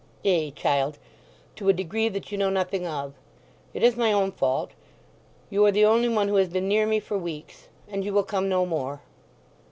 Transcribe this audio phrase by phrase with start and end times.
[0.25, 3.13] "Ay, child—to a degree that you know nothing of!
[3.71, 4.71] It is my own fault.
[5.51, 7.67] You are the only one who has been near me for weeks.
[7.87, 9.01] And you will come no more."